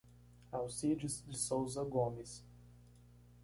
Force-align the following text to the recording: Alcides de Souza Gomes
Alcides 0.51 1.23
de 1.27 1.35
Souza 1.37 1.83
Gomes 1.83 2.43